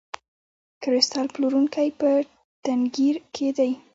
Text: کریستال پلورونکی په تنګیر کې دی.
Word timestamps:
کریستال 0.81 1.25
پلورونکی 1.33 1.87
په 1.99 2.09
تنګیر 2.63 3.15
کې 3.35 3.47
دی. 3.57 3.71